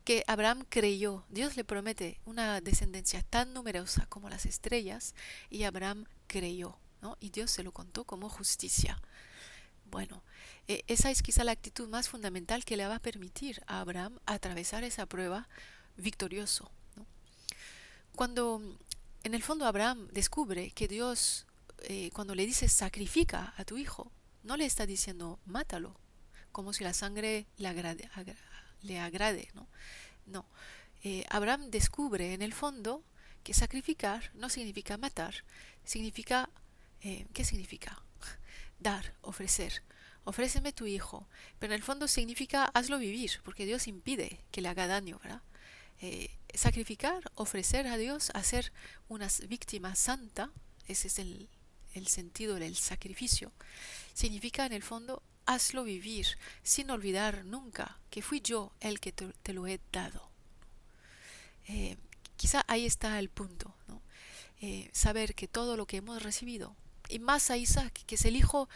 que 0.06 0.22
Abraham 0.28 0.64
creyó. 0.68 1.24
Dios 1.30 1.56
le 1.56 1.64
promete 1.64 2.20
una 2.24 2.60
descendencia 2.60 3.22
tan 3.22 3.52
numerosa 3.52 4.06
como 4.06 4.30
las 4.30 4.46
estrellas 4.46 5.16
y 5.50 5.64
Abraham 5.64 6.06
creyó. 6.28 6.78
¿no? 7.02 7.16
Y 7.18 7.30
Dios 7.30 7.50
se 7.50 7.64
lo 7.64 7.72
contó 7.72 8.04
como 8.04 8.28
justicia. 8.28 9.02
Bueno, 9.90 10.22
e, 10.68 10.84
esa 10.86 11.10
es 11.10 11.22
quizá 11.22 11.42
la 11.42 11.50
actitud 11.50 11.88
más 11.88 12.08
fundamental 12.08 12.64
que 12.64 12.76
le 12.76 12.86
va 12.86 12.94
a 12.94 13.02
permitir 13.02 13.60
a 13.66 13.80
Abraham 13.80 14.20
atravesar 14.26 14.84
esa 14.84 15.06
prueba 15.06 15.48
victorioso. 15.96 16.70
Cuando 18.14 18.62
en 19.24 19.34
el 19.34 19.42
fondo 19.42 19.66
Abraham 19.66 20.06
descubre 20.12 20.70
que 20.70 20.86
Dios, 20.86 21.46
eh, 21.80 22.10
cuando 22.14 22.36
le 22.36 22.46
dice 22.46 22.68
sacrifica 22.68 23.54
a 23.56 23.64
tu 23.64 23.76
hijo, 23.76 24.12
no 24.44 24.56
le 24.56 24.66
está 24.66 24.86
diciendo 24.86 25.40
mátalo, 25.46 25.98
como 26.52 26.72
si 26.72 26.84
la 26.84 26.94
sangre 26.94 27.48
le. 27.56 27.74
Le 28.82 29.00
agrade 29.00 29.48
¿no? 29.54 29.66
no. 30.26 30.46
Eh, 31.02 31.24
Abraham 31.30 31.70
descubre 31.70 32.34
en 32.34 32.42
el 32.42 32.52
fondo 32.52 33.02
que 33.44 33.54
sacrificar 33.54 34.30
no 34.34 34.48
significa 34.48 34.96
matar, 34.96 35.44
significa, 35.84 36.50
eh, 37.02 37.26
¿qué 37.32 37.44
significa? 37.44 38.02
Dar, 38.80 39.14
ofrecer 39.22 39.82
ofréceme 40.26 40.72
tu 40.72 40.86
hijo. 40.86 41.26
Pero 41.58 41.72
en 41.72 41.78
el 41.78 41.82
fondo 41.82 42.06
significa 42.06 42.64
hazlo 42.74 42.98
vivir, 42.98 43.40
porque 43.44 43.64
Dios 43.64 43.86
impide 43.86 44.40
que 44.50 44.60
le 44.60 44.68
haga 44.68 44.86
daño, 44.86 45.18
¿verdad? 45.22 45.40
Eh, 46.02 46.36
sacrificar, 46.52 47.22
ofrecer 47.36 47.86
a 47.86 47.96
Dios, 47.96 48.30
hacer 48.34 48.72
una 49.08 49.28
víctima 49.48 49.94
santa, 49.94 50.50
ese 50.86 51.08
es 51.08 51.18
el, 51.18 51.48
sentido 52.06 52.56
del 52.56 52.76
sacrificio, 52.76 53.52
significa 54.12 54.66
en 54.66 54.74
el 54.74 54.82
fondo 54.82 55.22
hazlo 55.46 55.84
vivir, 55.84 56.26
sin 56.62 56.90
olvidar 56.90 57.44
nunca 57.44 57.98
que 58.10 58.22
fui 58.22 58.40
yo 58.40 58.72
el 58.80 59.00
que 59.00 59.12
te, 59.12 59.52
lo 59.52 59.66
he 59.66 59.80
dado. 59.92 60.28
Eh, 61.68 61.96
quizá 62.36 62.64
ahí 62.68 62.86
está 62.86 63.18
el 63.18 63.28
punto. 63.28 63.74
Eh, 64.60 64.90
saber 64.92 65.34
que 65.34 65.48
todo 65.48 65.76
lo 65.76 65.86
que 65.86 65.98
hemos 65.98 66.22
recibido, 66.22 66.74
y 67.08 67.18
más 67.18 67.50
a 67.50 67.56
Isaac, 67.56 67.92
que 68.06 68.14
es 68.14 68.24
el 68.24 68.36
hijo 68.36 68.68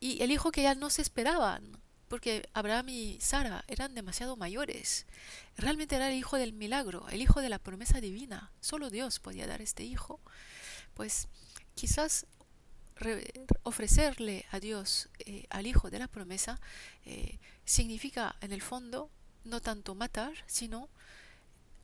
y 0.00 0.22
el 0.22 0.30
hijo 0.30 0.52
que 0.52 0.62
ya 0.62 0.74
no 0.74 0.88
se 0.88 1.02
esperaban, 1.02 1.78
porque 2.08 2.48
Abraham 2.52 2.90
y 2.90 3.18
Sara 3.20 3.64
eran 3.66 3.94
demasiado 3.94 4.36
mayores. 4.36 5.06
Realmente 5.56 5.96
era 5.96 6.08
el 6.08 6.16
hijo 6.16 6.36
del 6.36 6.52
milagro, 6.52 7.08
el 7.08 7.22
hijo 7.22 7.40
de 7.40 7.48
la 7.48 7.58
promesa 7.58 8.00
divina. 8.00 8.52
Solo 8.60 8.90
Dios 8.90 9.18
podía 9.18 9.46
dar 9.46 9.62
este 9.62 9.82
hijo. 9.82 10.20
Pues 10.94 11.28
quizás 11.74 12.26
ofrecerle 13.62 14.46
a 14.50 14.60
Dios 14.60 15.08
eh, 15.18 15.46
al 15.50 15.66
hijo 15.66 15.90
de 15.90 15.98
la 15.98 16.08
promesa 16.08 16.60
eh, 17.04 17.38
significa 17.64 18.36
en 18.40 18.52
el 18.52 18.62
fondo 18.62 19.10
no 19.44 19.60
tanto 19.60 19.94
matar, 19.94 20.32
sino 20.46 20.88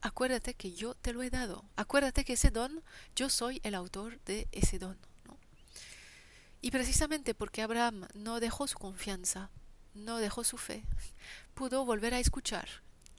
acuérdate 0.01 0.53
que 0.53 0.73
yo 0.73 0.95
te 0.95 1.13
lo 1.13 1.21
he 1.21 1.29
dado. 1.29 1.63
Acuérdate 1.75 2.25
que 2.25 2.33
ese 2.33 2.49
don, 2.49 2.81
yo 3.15 3.29
soy 3.29 3.59
el 3.63 3.75
autor 3.75 4.19
de 4.25 4.47
ese 4.51 4.79
don. 4.79 4.97
Y 6.61 6.71
precisamente 6.71 7.33
porque 7.33 7.61
Abraham 7.61 8.07
no 8.13 8.39
dejó 8.39 8.67
su 8.67 8.77
confianza, 8.77 9.49
no 9.93 10.17
dejó 10.17 10.43
su 10.43 10.57
fe, 10.57 10.83
pudo 11.53 11.85
volver 11.85 12.13
a 12.13 12.19
escuchar 12.19 12.67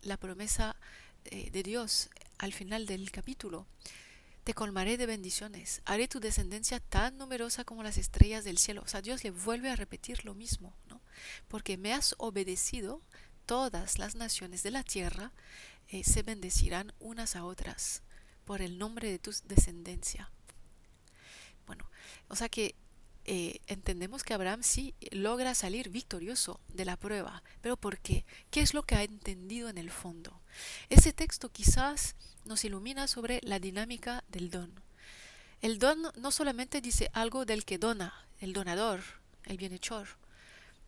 la 0.02 0.16
promesa 0.16 0.76
eh, 1.24 1.50
de 1.50 1.62
Dios 1.62 2.08
al 2.38 2.52
final 2.52 2.86
del 2.86 3.10
capítulo. 3.10 3.66
Te 4.44 4.54
colmaré 4.54 4.96
de 4.96 5.06
bendiciones, 5.06 5.82
haré 5.84 6.08
tu 6.08 6.18
descendencia 6.18 6.80
tan 6.80 7.16
numerosa 7.16 7.64
como 7.64 7.84
las 7.84 7.96
estrellas 7.96 8.44
del 8.44 8.58
cielo. 8.58 8.82
O 8.84 8.88
sea, 8.88 9.00
Dios 9.00 9.22
le 9.22 9.30
vuelve 9.30 9.70
a 9.70 9.76
repetir 9.76 10.24
lo 10.24 10.34
mismo, 10.34 10.74
¿no? 10.88 11.00
Porque 11.46 11.76
me 11.76 11.92
has 11.92 12.16
obedecido, 12.18 13.00
todas 13.46 13.98
las 13.98 14.16
naciones 14.16 14.62
de 14.62 14.72
la 14.72 14.82
tierra 14.82 15.32
eh, 15.88 16.02
se 16.04 16.22
bendecirán 16.22 16.92
unas 16.98 17.36
a 17.36 17.44
otras 17.44 18.02
por 18.44 18.62
el 18.62 18.78
nombre 18.78 19.10
de 19.10 19.18
tu 19.18 19.32
descendencia. 19.44 20.30
Bueno, 21.66 21.88
o 22.28 22.34
sea 22.34 22.48
que 22.48 22.74
eh, 23.24 23.60
entendemos 23.68 24.24
que 24.24 24.34
Abraham 24.34 24.64
sí 24.64 24.94
logra 25.12 25.54
salir 25.54 25.90
victorioso 25.90 26.60
de 26.68 26.84
la 26.84 26.96
prueba. 26.96 27.42
¿Pero 27.60 27.76
por 27.76 27.98
qué? 27.98 28.24
¿Qué 28.50 28.60
es 28.60 28.74
lo 28.74 28.82
que 28.82 28.96
ha 28.96 29.04
entendido 29.04 29.68
en 29.68 29.78
el 29.78 29.90
fondo? 29.90 30.41
Ese 30.88 31.12
texto 31.12 31.50
quizás 31.50 32.14
nos 32.44 32.64
ilumina 32.64 33.06
sobre 33.08 33.40
la 33.42 33.58
dinámica 33.58 34.24
del 34.28 34.50
don. 34.50 34.72
El 35.60 35.78
don 35.78 36.10
no 36.16 36.30
solamente 36.30 36.80
dice 36.80 37.10
algo 37.12 37.44
del 37.44 37.64
que 37.64 37.78
dona, 37.78 38.26
el 38.40 38.52
donador, 38.52 39.00
el 39.44 39.56
bienhechor, 39.56 40.08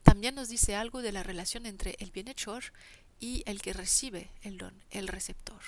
también 0.02 0.34
nos 0.34 0.48
dice 0.48 0.76
algo 0.76 1.00
de 1.00 1.12
la 1.12 1.22
relación 1.22 1.64
entre 1.64 1.96
el 1.98 2.10
bienhechor 2.10 2.64
y 3.18 3.42
el 3.46 3.62
que 3.62 3.72
recibe 3.72 4.30
el 4.42 4.58
don, 4.58 4.74
el 4.90 5.08
receptor. 5.08 5.62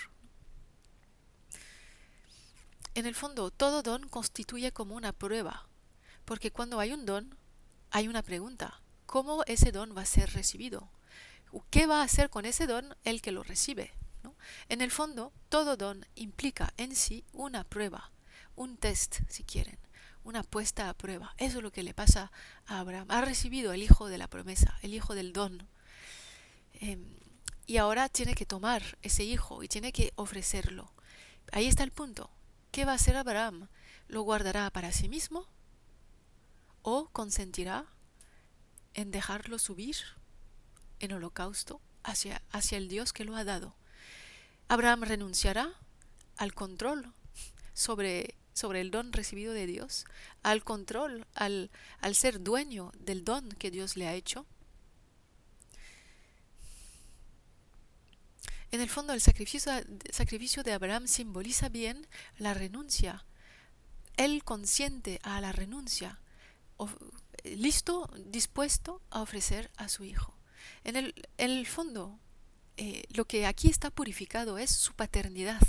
En 2.94 3.06
el 3.06 3.14
fondo, 3.14 3.50
todo 3.50 3.82
don 3.82 4.08
constituye 4.08 4.72
como 4.72 4.94
una 4.94 5.12
prueba, 5.12 5.66
porque 6.24 6.50
cuando 6.50 6.80
hay 6.80 6.92
un 6.92 7.06
don, 7.06 7.36
hay 7.90 8.08
una 8.08 8.22
pregunta. 8.22 8.80
¿Cómo 9.06 9.44
ese 9.44 9.70
don 9.70 9.96
va 9.96 10.02
a 10.02 10.06
ser 10.06 10.32
recibido? 10.32 10.90
¿Qué 11.70 11.86
va 11.86 12.00
a 12.00 12.04
hacer 12.04 12.30
con 12.30 12.44
ese 12.44 12.66
don 12.66 12.94
el 13.04 13.22
que 13.22 13.32
lo 13.32 13.42
recibe? 13.42 13.92
En 14.68 14.80
el 14.80 14.90
fondo, 14.90 15.32
todo 15.48 15.76
don 15.76 16.06
implica 16.14 16.72
en 16.76 16.94
sí 16.94 17.24
una 17.32 17.64
prueba, 17.64 18.10
un 18.54 18.76
test, 18.76 19.20
si 19.28 19.44
quieren, 19.44 19.78
una 20.24 20.42
puesta 20.42 20.88
a 20.88 20.94
prueba. 20.94 21.34
Eso 21.38 21.58
es 21.58 21.62
lo 21.62 21.72
que 21.72 21.82
le 21.82 21.94
pasa 21.94 22.32
a 22.66 22.80
Abraham. 22.80 23.06
Ha 23.10 23.20
recibido 23.22 23.72
el 23.72 23.82
hijo 23.82 24.08
de 24.08 24.18
la 24.18 24.28
promesa, 24.28 24.78
el 24.82 24.94
hijo 24.94 25.14
del 25.14 25.32
don. 25.32 25.68
Em, 26.74 27.04
y 27.66 27.78
ahora 27.78 28.08
tiene 28.08 28.34
que 28.34 28.46
tomar 28.46 28.98
ese 29.02 29.24
hijo 29.24 29.62
y 29.62 29.68
tiene 29.68 29.92
que 29.92 30.12
ofrecerlo. 30.16 30.92
Ahí 31.52 31.66
está 31.66 31.82
el 31.84 31.92
punto. 31.92 32.30
¿Qué 32.70 32.84
va 32.84 32.92
a 32.92 32.96
hacer 32.96 33.16
Abraham? 33.16 33.68
¿Lo 34.08 34.22
guardará 34.22 34.70
para 34.70 34.92
sí 34.92 35.08
mismo 35.08 35.48
o 36.82 37.08
consentirá 37.08 37.86
en 38.94 39.10
dejarlo 39.10 39.58
subir 39.58 39.96
en 41.00 41.12
holocausto 41.12 41.80
hacia, 42.02 42.42
hacia 42.50 42.78
el 42.78 42.88
Dios 42.88 43.12
que 43.12 43.24
lo 43.24 43.36
ha 43.36 43.44
dado. 43.44 43.74
Abraham 44.68 45.02
renunciará 45.02 45.72
al 46.36 46.54
control 46.54 47.12
sobre, 47.72 48.34
sobre 48.52 48.80
el 48.80 48.90
don 48.90 49.12
recibido 49.12 49.52
de 49.52 49.66
Dios, 49.66 50.04
al 50.42 50.64
control, 50.64 51.26
al, 51.34 51.70
al 52.00 52.14
ser 52.14 52.42
dueño 52.42 52.92
del 52.98 53.24
don 53.24 53.48
que 53.50 53.70
Dios 53.70 53.96
le 53.96 54.08
ha 54.08 54.14
hecho. 54.14 54.46
En 58.72 58.80
el 58.80 58.90
fondo, 58.90 59.12
el 59.12 59.20
sacrificio, 59.20 59.72
sacrificio 60.10 60.62
de 60.62 60.72
Abraham 60.72 61.06
simboliza 61.06 61.68
bien 61.68 62.06
la 62.38 62.52
renuncia. 62.52 63.24
Él 64.16 64.42
consciente 64.44 65.20
a 65.22 65.40
la 65.40 65.52
renuncia 65.52 66.18
listo, 67.44 68.10
dispuesto 68.26 69.00
a 69.10 69.22
ofrecer 69.22 69.70
a 69.76 69.88
su 69.88 70.04
hijo. 70.04 70.35
En 70.84 70.96
el, 70.96 71.14
el 71.38 71.66
fondo, 71.66 72.18
eh, 72.76 73.04
lo 73.14 73.24
que 73.24 73.46
aquí 73.46 73.68
está 73.68 73.90
purificado 73.90 74.58
es 74.58 74.70
su 74.70 74.92
paternidad. 74.94 75.60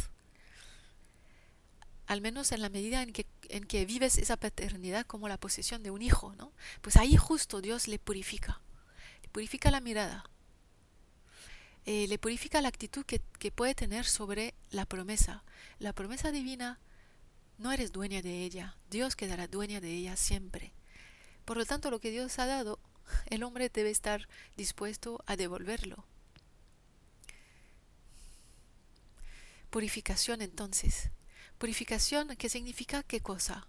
Al 2.05 2.21
menos 2.21 2.51
en 2.51 2.61
la 2.61 2.69
medida 2.69 3.01
en 3.01 3.11
que, 3.11 3.25
en 3.49 3.65
que 3.65 3.85
vives 3.85 4.17
esa 4.17 4.37
paternidad 4.37 5.05
como 5.05 5.27
la 5.27 5.37
posesión 5.37 5.83
de 5.83 5.91
un 5.91 6.01
hijo, 6.01 6.33
¿no? 6.35 6.53
Pues 6.81 6.97
ahí 6.97 7.15
justo 7.17 7.61
Dios 7.61 7.87
le 7.87 7.99
purifica. 7.99 8.61
Le 9.21 9.29
purifica 9.29 9.71
la 9.71 9.81
mirada. 9.81 10.29
Eh, 11.85 12.07
le 12.07 12.17
purifica 12.17 12.61
la 12.61 12.67
actitud 12.67 13.05
que, 13.05 13.21
que 13.39 13.51
puede 13.51 13.75
tener 13.75 14.05
sobre 14.05 14.53
la 14.69 14.85
promesa. 14.85 15.43
La 15.79 15.93
promesa 15.93 16.31
divina, 16.31 16.79
no 17.57 17.71
eres 17.71 17.91
dueña 17.91 18.21
de 18.21 18.43
ella. 18.43 18.75
Dios 18.89 19.15
quedará 19.15 19.47
dueña 19.47 19.79
de 19.79 19.93
ella 19.93 20.15
siempre. 20.15 20.73
Por 21.45 21.55
lo 21.55 21.65
tanto, 21.65 21.89
lo 21.89 21.99
que 21.99 22.11
Dios 22.11 22.37
ha 22.39 22.45
dado, 22.45 22.79
el 23.27 23.43
hombre 23.43 23.69
debe 23.69 23.89
estar 23.89 24.27
dispuesto 24.55 25.23
a 25.25 25.35
devolverlo. 25.35 26.05
Purificación 29.69 30.41
entonces. 30.41 31.11
Purificación, 31.57 32.35
¿qué 32.37 32.49
significa 32.49 33.03
qué 33.03 33.19
cosa? 33.19 33.67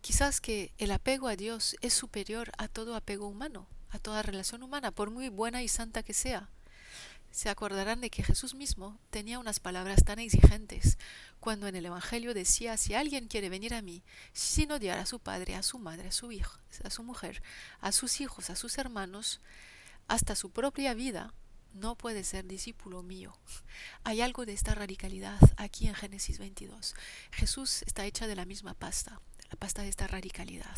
Quizás 0.00 0.40
que 0.40 0.72
el 0.78 0.90
apego 0.92 1.28
a 1.28 1.36
Dios 1.36 1.76
es 1.80 1.92
superior 1.92 2.52
a 2.58 2.68
todo 2.68 2.94
apego 2.94 3.28
humano, 3.28 3.66
a 3.90 3.98
toda 3.98 4.22
relación 4.22 4.62
humana, 4.62 4.90
por 4.90 5.10
muy 5.10 5.28
buena 5.28 5.62
y 5.62 5.68
santa 5.68 6.02
que 6.02 6.14
sea. 6.14 6.48
Se 7.30 7.48
acordarán 7.48 8.00
de 8.00 8.10
que 8.10 8.22
Jesús 8.22 8.54
mismo 8.54 8.98
tenía 9.10 9.38
unas 9.38 9.60
palabras 9.60 10.04
tan 10.04 10.18
exigentes 10.18 10.98
cuando 11.40 11.68
en 11.68 11.76
el 11.76 11.86
Evangelio 11.86 12.34
decía, 12.34 12.76
si 12.76 12.94
alguien 12.94 13.28
quiere 13.28 13.48
venir 13.48 13.74
a 13.74 13.82
mí, 13.82 14.02
sin 14.32 14.72
odiar 14.72 14.98
a 14.98 15.06
su 15.06 15.20
padre, 15.20 15.54
a 15.54 15.62
su 15.62 15.78
madre, 15.78 16.08
a 16.08 16.12
su 16.12 16.32
hijo, 16.32 16.58
a 16.82 16.90
su 16.90 17.02
mujer, 17.02 17.42
a 17.80 17.92
sus 17.92 18.20
hijos, 18.20 18.50
a 18.50 18.56
sus 18.56 18.78
hermanos, 18.78 19.40
hasta 20.08 20.34
su 20.34 20.50
propia 20.50 20.94
vida, 20.94 21.34
no 21.74 21.96
puede 21.96 22.24
ser 22.24 22.46
discípulo 22.46 23.02
mío. 23.02 23.36
Hay 24.04 24.20
algo 24.20 24.46
de 24.46 24.52
esta 24.52 24.74
radicalidad 24.74 25.38
aquí 25.56 25.86
en 25.86 25.94
Génesis 25.94 26.38
22. 26.38 26.94
Jesús 27.30 27.82
está 27.82 28.06
hecha 28.06 28.26
de 28.26 28.36
la 28.36 28.46
misma 28.46 28.74
pasta, 28.74 29.20
la 29.50 29.56
pasta 29.56 29.82
de 29.82 29.88
esta 29.88 30.06
radicalidad. 30.06 30.74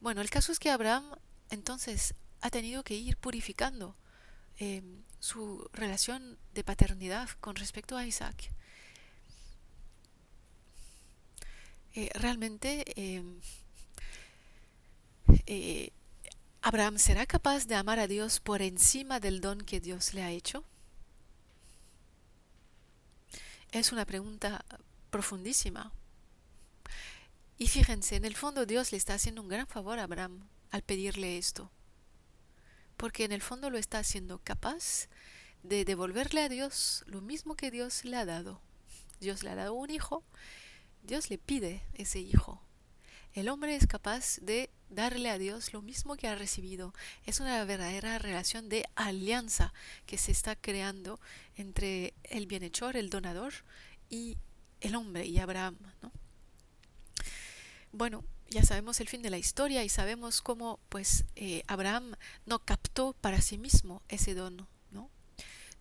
Bueno, 0.00 0.20
el 0.20 0.30
caso 0.30 0.52
es 0.52 0.60
que 0.60 0.70
Abraham 0.70 1.04
entonces 1.50 2.14
ha 2.40 2.50
tenido 2.50 2.84
que 2.84 2.94
ir 2.94 3.16
purificando 3.16 3.96
em, 4.58 5.02
su 5.20 5.68
relación 5.72 6.38
de 6.54 6.64
paternidad 6.64 7.28
con 7.40 7.56
respecto 7.56 7.96
a 7.96 8.06
Isaac. 8.06 8.50
Eh, 11.94 12.10
realmente 12.14 12.84
em, 12.96 13.40
eh, 15.46 15.90
Abraham 16.62 16.98
será 16.98 17.26
capaz 17.26 17.66
de 17.66 17.74
amar 17.74 17.98
a 17.98 18.06
Dios 18.06 18.40
por 18.40 18.62
encima 18.62 19.20
del 19.20 19.40
don 19.40 19.60
que 19.60 19.80
Dios 19.80 20.14
le 20.14 20.22
ha 20.22 20.30
hecho? 20.30 20.64
Es 23.72 23.92
una 23.92 24.04
pregunta 24.04 24.64
profundísima. 25.10 25.92
Y 27.58 27.68
fíjense, 27.68 28.16
en 28.16 28.24
el 28.24 28.36
fondo 28.36 28.66
Dios 28.66 28.92
le 28.92 28.98
está 28.98 29.14
haciendo 29.14 29.42
un 29.42 29.48
gran 29.48 29.66
favor 29.66 29.98
a 29.98 30.04
Abraham 30.04 30.46
al 30.70 30.82
pedirle 30.82 31.38
esto. 31.38 31.70
Porque 32.98 33.24
en 33.24 33.32
el 33.32 33.40
fondo 33.40 33.70
lo 33.70 33.78
está 33.78 34.00
haciendo 34.00 34.40
capaz 34.44 35.08
de 35.62 35.86
devolverle 35.86 36.42
a 36.42 36.50
Dios 36.50 37.04
lo 37.06 37.22
mismo 37.22 37.56
que 37.56 37.70
Dios 37.70 38.04
le 38.04 38.16
ha 38.18 38.26
dado. 38.26 38.60
Dios 39.20 39.42
le 39.42 39.50
ha 39.50 39.54
dado 39.54 39.72
un 39.72 39.88
hijo, 39.88 40.22
Dios 41.02 41.30
le 41.30 41.38
pide 41.38 41.82
ese 41.94 42.20
hijo. 42.20 42.60
El 43.32 43.48
hombre 43.48 43.76
es 43.76 43.86
capaz 43.86 44.38
de 44.40 44.68
darle 44.90 45.30
a 45.30 45.38
Dios 45.38 45.72
lo 45.72 45.80
mismo 45.80 46.16
que 46.16 46.28
ha 46.28 46.34
recibido. 46.34 46.92
Es 47.24 47.40
una 47.40 47.64
verdadera 47.64 48.18
relación 48.18 48.68
de 48.68 48.84
alianza 48.96 49.72
que 50.06 50.18
se 50.18 50.32
está 50.32 50.56
creando 50.56 51.20
entre 51.56 52.14
el 52.24 52.46
bienhechor, 52.46 52.96
el 52.96 53.10
donador, 53.10 53.54
y 54.10 54.38
el 54.80 54.94
hombre 54.96 55.26
y 55.26 55.38
Abraham. 55.38 55.76
Bueno, 57.92 58.24
ya 58.50 58.62
sabemos 58.64 59.00
el 59.00 59.08
fin 59.08 59.22
de 59.22 59.30
la 59.30 59.38
historia 59.38 59.84
y 59.84 59.88
sabemos 59.88 60.40
cómo 60.40 60.78
pues 60.88 61.24
eh, 61.36 61.62
Abraham 61.66 62.16
no 62.46 62.60
captó 62.60 63.12
para 63.14 63.40
sí 63.40 63.58
mismo 63.58 64.02
ese 64.08 64.34
don, 64.34 64.66
¿no? 64.90 65.10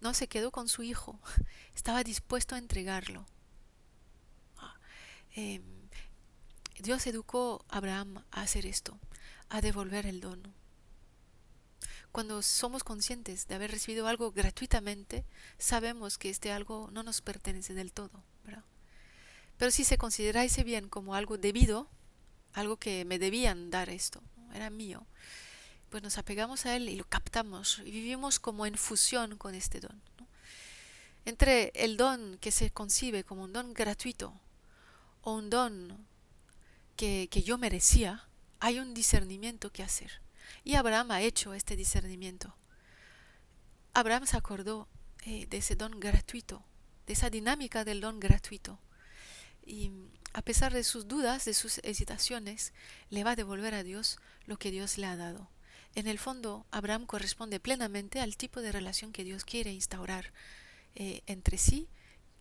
No 0.02 0.14
se 0.14 0.28
quedó 0.28 0.52
con 0.52 0.68
su 0.68 0.84
hijo, 0.84 1.20
estaba 1.76 2.04
dispuesto 2.04 2.56
a 2.56 2.58
entregarlo. 2.58 3.26
Ah, 4.58 4.76
em, 5.32 5.64
Dios 6.80 7.08
educó 7.08 7.66
a 7.70 7.78
Abraham 7.78 8.24
a 8.32 8.42
hacer 8.42 8.66
esto, 8.66 9.00
a 9.50 9.62
devolver 9.62 10.06
el 10.06 10.20
don. 10.20 10.54
Cuando 12.12 12.42
somos 12.42 12.84
conscientes 12.84 13.48
de 13.48 13.56
haber 13.56 13.72
recibido 13.72 14.08
algo 14.08 14.32
gratuitamente, 14.32 15.26
sabemos 15.58 16.18
que 16.18 16.30
este 16.30 16.52
algo 16.52 16.90
no 16.92 17.04
nos 17.04 17.22
pertenece 17.22 17.74
del 17.74 17.94
todo. 17.94 18.24
Pero 19.58 19.72
si 19.72 19.84
se 19.84 19.98
considera 19.98 20.44
ese 20.44 20.64
bien 20.64 20.88
como 20.88 21.16
algo 21.16 21.38
debido, 21.38 21.90
algo 22.54 22.78
que 22.78 23.06
me 23.06 23.20
debían 23.20 23.70
dar 23.70 23.90
esto, 23.90 24.22
era 24.54 24.70
mío, 24.70 25.06
pues 25.90 26.04
nos 26.04 26.18
apegamos 26.18 26.66
a 26.66 26.76
él 26.76 26.90
y 26.90 26.96
lo 26.96 27.06
captamos 27.06 27.80
y 27.86 27.92
vivimos 27.92 28.40
como 28.40 28.66
en 28.66 28.76
fusión 28.76 29.38
con 29.38 29.56
este 29.56 29.80
don. 29.80 30.02
Entre 31.26 31.72
el 31.76 31.98
don 31.98 32.38
que 32.40 32.52
se 32.52 32.72
concibe 32.72 33.24
como 33.24 33.44
un 33.44 33.54
don 33.54 33.74
gratuito 33.74 34.34
o 35.22 35.34
un 35.34 35.50
don 35.50 36.08
que, 36.96 37.28
yo 37.46 37.58
merecía, 37.58 38.28
hay 38.60 38.80
un 38.80 38.94
discernimiento 38.94 39.72
que 39.72 39.84
hacer. 39.84 40.22
Y 40.64 40.76
Abraham 40.76 41.12
ha 41.12 41.22
hecho 41.22 41.54
este 41.54 41.76
discernimiento. 41.76 42.56
Abraham 43.94 44.26
se 44.26 44.38
acordó 44.38 44.88
eh, 45.26 45.46
de 45.48 45.58
ese 45.58 45.76
don 45.76 46.00
gratuito, 46.00 46.64
de 47.06 47.14
esa 47.14 47.30
dinámica 47.30 47.84
del 47.84 48.02
don 48.02 48.20
gratuito. 48.20 48.80
Y 49.66 49.92
a 50.38 50.44
pesar 50.44 50.72
de 50.72 50.84
sus 50.84 51.08
dudas, 51.08 51.46
de 51.46 51.56
sus 51.56 51.80
hesitaciones, 51.80 52.72
le 53.10 53.24
va 53.24 53.32
a 53.32 53.36
devolver 53.36 53.74
a 53.74 53.82
Dios 53.82 54.20
lo 54.46 54.58
que 54.58 54.70
Dios 54.70 55.00
le 55.00 55.08
ha 55.08 55.16
dado. 55.16 55.50
En 55.96 56.06
el 56.06 56.20
fondo, 56.20 56.68
Abraham 56.70 57.08
corresponde 57.08 57.60
plenamente 57.60 58.20
al 58.22 58.38
tipo 58.38 58.62
de 58.62 58.72
relación 58.72 59.12
que 59.12 59.24
Dios 59.24 59.46
quiere 59.46 59.74
instaurar 59.74 60.32
eh, 60.94 61.24
entre 61.26 61.58
sí, 61.58 61.90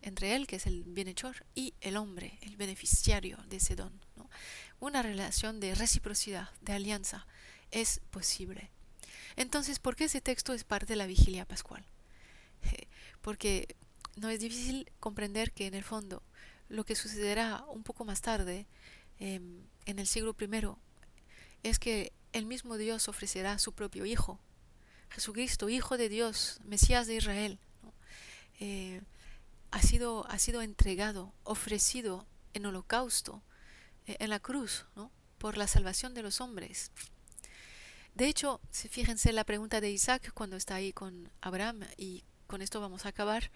entre 0.03 0.35
él, 0.35 0.45
que 0.45 0.57
es 0.57 0.67
el 0.67 0.83
bienhechor, 0.83 1.43
y 1.55 1.73
el 1.81 1.97
hombre, 1.97 2.37
el 2.43 2.55
beneficiario 2.55 3.39
de 3.49 3.57
ese 3.57 3.75
don. 3.75 3.99
Una 4.79 5.01
relación 5.01 5.59
de 5.59 5.73
reciprocidad, 5.73 6.51
de 6.61 6.73
alianza, 6.73 7.25
es 7.71 8.01
posible. 8.11 8.69
Entonces, 9.37 9.79
¿por 9.79 9.95
qué 9.95 10.03
ese 10.03 10.21
texto 10.21 10.53
es 10.53 10.63
parte 10.63 10.93
de 10.93 10.97
la 10.97 11.07
vigilia 11.07 11.45
pascual? 11.45 11.83
Porque 13.21 13.75
no 14.17 14.29
es 14.29 14.39
difícil 14.39 14.91
comprender 14.99 15.51
que 15.51 15.65
en 15.65 15.73
el 15.73 15.83
fondo 15.83 16.21
lo 16.69 16.85
que 16.85 16.95
sucederá 16.95 17.63
un 17.67 17.83
poco 17.83 18.05
más 18.05 18.21
tarde, 18.21 18.67
em, 19.19 19.63
en 19.85 19.99
el 19.99 20.07
siglo 20.07 20.35
I, 20.39 20.49
es 21.63 21.79
que 21.79 22.13
el 22.33 22.45
mismo 22.45 22.77
Dios 22.77 23.07
ofrecerá 23.07 23.57
su 23.59 23.73
propio 23.73 24.05
Hijo, 24.05 24.39
Jesucristo, 25.09 25.69
Hijo 25.69 25.97
de 25.97 26.09
Dios, 26.09 26.59
Mesías 26.63 27.07
de 27.07 27.15
Israel. 27.15 27.59
Eh, 28.59 29.01
ha, 29.71 29.81
sido, 29.81 30.27
ha 30.29 30.39
sido 30.39 30.61
entregado, 30.61 31.33
ofrecido 31.43 32.27
en 32.53 32.65
holocausto, 32.65 33.43
eh, 34.05 34.17
en 34.19 34.29
la 34.29 34.39
cruz, 34.39 34.85
por 35.37 35.57
la 35.57 35.67
salvación 35.67 36.13
de 36.13 36.23
los 36.23 36.41
hombres. 36.41 36.91
De 38.15 38.27
hecho, 38.27 38.59
fíjense 38.71 39.31
la 39.31 39.43
pregunta 39.43 39.79
de 39.79 39.91
Isaac 39.91 40.31
cuando 40.33 40.55
está 40.55 40.75
ahí 40.75 40.91
con 40.91 41.29
Abraham, 41.39 41.81
y 41.97 42.23
con 42.47 42.61
esto 42.61 42.81
vamos 42.81 43.05
a 43.05 43.09
acabar. 43.09 43.51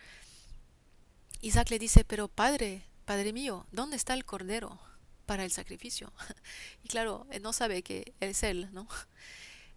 Isaac 1.42 1.72
le 1.72 1.80
dice, 1.80 2.04
pero 2.06 2.28
padre, 2.28 2.86
padre 3.06 3.34
mío, 3.34 3.68
¿dónde 3.72 3.96
está 3.96 4.14
el 4.14 4.26
cordero 4.26 4.80
para 5.26 5.44
el 5.44 5.52
sacrificio? 5.52 6.12
y 6.84 6.88
claro, 6.88 7.28
él 7.32 7.42
no 7.42 7.54
sabe 7.54 7.84
que 7.84 8.14
es 8.20 8.44
él, 8.44 8.70
¿no? 8.72 8.88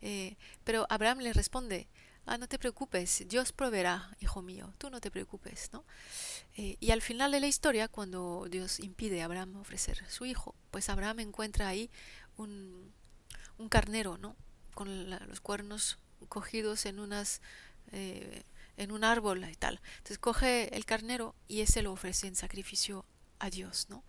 Eh, 0.06 0.36
pero 0.64 0.86
Abraham 0.90 1.20
le 1.20 1.32
responde, 1.32 1.88
ah, 2.26 2.36
no 2.36 2.46
te 2.46 2.58
preocupes, 2.58 3.24
Dios 3.26 3.52
proveerá, 3.52 4.14
hijo 4.20 4.42
mío, 4.42 4.74
tú 4.76 4.90
no 4.90 5.00
te 5.00 5.10
preocupes, 5.10 5.70
¿no? 5.72 5.82
Eh, 6.58 6.76
y 6.78 6.90
al 6.90 7.00
final 7.00 7.32
de 7.32 7.40
la 7.40 7.46
historia, 7.46 7.88
cuando 7.88 8.46
Dios 8.50 8.80
impide 8.80 9.22
a 9.22 9.24
Abraham 9.24 9.56
ofrecer 9.56 10.04
su 10.10 10.26
hijo, 10.26 10.54
pues 10.70 10.90
Abraham 10.90 11.20
encuentra 11.20 11.68
ahí 11.68 11.90
un, 12.36 12.92
un 13.56 13.70
carnero, 13.70 14.18
¿no? 14.18 14.36
Con 14.74 15.08
los 15.08 15.40
cuernos 15.40 15.98
cogidos 16.28 16.84
en 16.84 17.00
unas... 17.00 17.40
Eh, 17.92 18.42
en 18.76 18.90
un 18.90 19.04
árbol 19.04 19.48
y 19.48 19.54
tal. 19.54 19.80
Entonces 19.98 20.18
coge 20.18 20.76
el 20.76 20.84
carnero 20.84 21.36
y 21.46 21.60
ese 21.60 21.82
lo 21.82 21.92
ofrece 21.92 22.26
en 22.26 22.34
sacrificio 22.34 23.04
Dios, 23.50 23.86
¿no? 23.88 24.04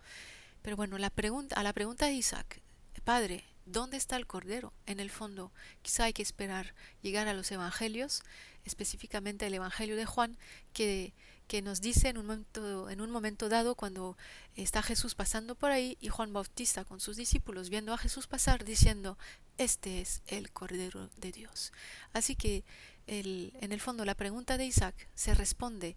Pero 0.62 0.76
bueno, 0.76 0.98
la 0.98 1.10
pregunta, 1.10 1.56
a 1.56 1.62
la 1.62 1.72
pregunta 1.72 2.06
de 2.06 2.12
Isaac, 2.12 2.60
Padre, 3.04 3.44
¿Dónde 3.66 3.96
está 3.96 4.16
el 4.16 4.28
Cordero? 4.28 4.72
En 4.86 5.00
el 5.00 5.10
fondo, 5.10 5.52
quizá 5.82 6.04
hay 6.04 6.12
que 6.12 6.22
esperar 6.22 6.72
llegar 7.02 7.26
a 7.26 7.34
los 7.34 7.50
Evangelios, 7.50 8.22
específicamente 8.64 9.44
el 9.44 9.54
Evangelio 9.54 9.96
de 9.96 10.06
Juan, 10.06 10.38
que, 10.72 11.12
que 11.48 11.62
nos 11.62 11.80
dice 11.80 12.08
en 12.08 12.18
un, 12.18 12.26
momento, 12.26 12.88
en 12.88 13.00
un 13.00 13.10
momento 13.10 13.48
dado 13.48 13.74
cuando 13.74 14.16
está 14.54 14.84
Jesús 14.84 15.16
pasando 15.16 15.56
por 15.56 15.72
ahí 15.72 15.98
y 16.00 16.10
Juan 16.10 16.32
Bautista 16.32 16.84
con 16.84 17.00
sus 17.00 17.16
discípulos 17.16 17.68
viendo 17.68 17.92
a 17.92 17.98
Jesús 17.98 18.28
pasar 18.28 18.64
diciendo, 18.64 19.18
este 19.58 20.00
es 20.00 20.22
el 20.28 20.52
Cordero 20.52 21.10
de 21.16 21.32
Dios. 21.32 21.72
Así 22.12 22.36
que 22.36 22.62
en 23.08 23.72
el 23.72 23.80
fondo 23.80 24.04
la 24.04 24.14
pregunta 24.14 24.58
de 24.58 24.66
Isaac 24.66 25.08
se 25.16 25.34
responde 25.34 25.96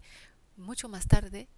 mucho 0.56 0.88
más 0.88 1.06
tarde 1.06 1.48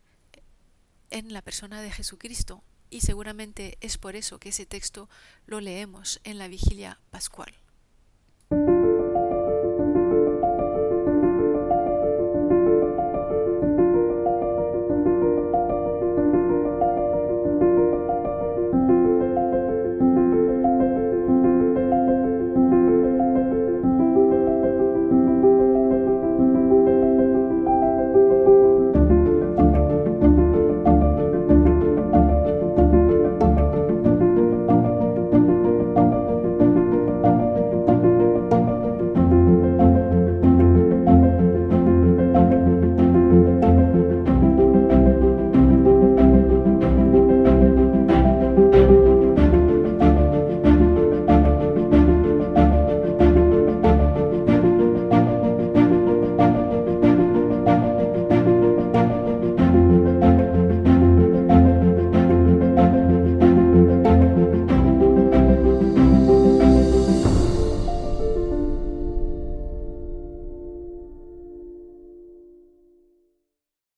en 1.13 1.33
la 1.33 1.43
persona 1.43 1.81
de 1.83 1.91
Jesucristo, 1.91 2.63
y 2.91 3.01
seguramente 3.01 3.79
es 3.81 3.97
por 3.99 4.17
eso 4.17 4.39
que 4.39 4.49
ese 4.49 4.67
texto 4.67 5.09
lo 5.47 5.61
leemos 5.61 6.21
en 6.25 6.39
la 6.39 6.49
vigilia 6.49 6.99
pascual. 7.11 7.55